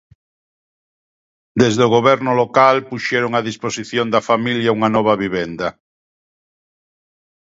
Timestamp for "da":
4.13-4.25